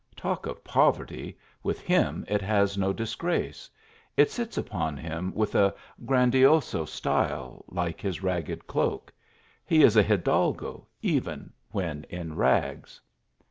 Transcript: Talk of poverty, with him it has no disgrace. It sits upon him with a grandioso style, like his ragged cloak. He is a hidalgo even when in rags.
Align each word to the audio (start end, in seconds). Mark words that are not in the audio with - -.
Talk 0.15 0.47
of 0.47 0.63
poverty, 0.63 1.37
with 1.61 1.81
him 1.81 2.25
it 2.27 2.41
has 2.41 2.75
no 2.75 2.91
disgrace. 2.91 3.69
It 4.17 4.31
sits 4.31 4.57
upon 4.57 4.97
him 4.97 5.31
with 5.35 5.53
a 5.53 5.75
grandioso 6.07 6.85
style, 6.85 7.63
like 7.67 8.01
his 8.01 8.23
ragged 8.23 8.65
cloak. 8.65 9.13
He 9.63 9.83
is 9.83 9.95
a 9.95 10.01
hidalgo 10.01 10.87
even 11.03 11.53
when 11.69 12.05
in 12.09 12.35
rags. 12.35 12.99